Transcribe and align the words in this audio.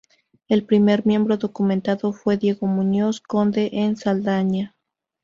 El 0.47 0.65
primer 0.65 1.05
miembro 1.05 1.37
documentado 1.37 2.11
fue 2.11 2.35
Diego 2.35 2.65
Muñoz, 2.65 3.19
conde 3.21 3.69
en 3.71 3.97
Saldaña. 3.97 4.75